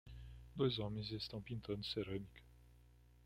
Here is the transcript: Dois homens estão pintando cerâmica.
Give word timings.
Dois 0.55 0.79
homens 0.79 1.11
estão 1.11 1.39
pintando 1.39 1.85
cerâmica. 1.85 2.41